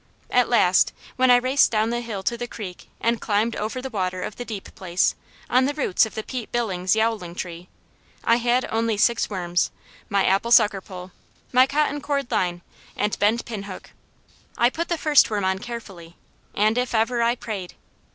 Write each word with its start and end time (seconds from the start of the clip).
At 0.31 0.49
last, 0.49 0.93
when 1.15 1.29
I 1.29 1.35
raced 1.35 1.69
down 1.69 1.91
the 1.91 2.01
hill 2.01 2.23
to 2.23 2.35
the 2.35 2.47
creek 2.47 2.89
and 2.99 3.21
climbed 3.21 3.55
over 3.55 3.83
the 3.83 3.89
water 3.91 4.23
of 4.23 4.35
the 4.35 4.43
deep 4.43 4.73
place, 4.73 5.13
on 5.47 5.65
the 5.65 5.75
roots 5.75 6.07
of 6.07 6.15
the 6.15 6.23
Pete 6.23 6.51
Billings 6.51 6.95
yowling 6.95 7.35
tree, 7.35 7.69
I 8.23 8.37
had 8.37 8.67
only 8.71 8.97
six 8.97 9.29
worms, 9.29 9.69
my 10.09 10.25
apple 10.25 10.49
sucker 10.49 10.81
pole, 10.81 11.11
my 11.51 11.67
cotton 11.67 12.01
cord 12.01 12.31
line, 12.31 12.63
and 12.97 13.19
bent 13.19 13.45
pin 13.45 13.61
hook. 13.69 13.91
I 14.57 14.71
put 14.71 14.87
the 14.87 14.97
first 14.97 15.29
worm 15.29 15.45
on 15.45 15.59
carefully, 15.59 16.15
and 16.55 16.79
if 16.79 16.95
ever 16.95 17.21
I 17.21 17.35
prayed! 17.35 17.75